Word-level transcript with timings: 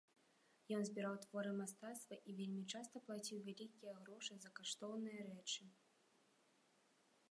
Ён 0.77 0.81
збіраў 0.87 1.15
творы 1.25 1.51
мастацтва 1.59 2.15
і 2.31 2.35
вельмі 2.41 2.63
часта 2.77 2.95
плаціў 3.11 3.37
вялікія 3.51 3.93
грошы 4.01 4.33
за 4.45 4.49
каштоўныя 4.61 5.19
рэчы. 5.33 5.63